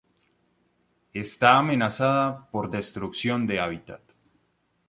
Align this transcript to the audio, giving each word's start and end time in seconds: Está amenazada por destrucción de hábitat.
Está 1.13 1.59
amenazada 1.59 2.47
por 2.49 2.71
destrucción 2.71 3.45
de 3.45 3.59
hábitat. 3.59 4.01